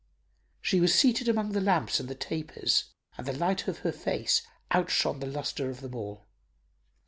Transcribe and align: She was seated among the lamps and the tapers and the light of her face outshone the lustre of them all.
She 0.61 0.79
was 0.79 0.95
seated 0.95 1.29
among 1.29 1.51
the 1.51 1.61
lamps 1.61 1.99
and 1.99 2.09
the 2.09 2.15
tapers 2.15 2.85
and 3.19 3.27
the 3.27 3.37
light 3.37 3.67
of 3.67 3.81
her 3.85 3.91
face 3.91 4.41
outshone 4.73 5.19
the 5.19 5.27
lustre 5.27 5.69
of 5.69 5.81
them 5.81 5.93
all. 5.93 6.25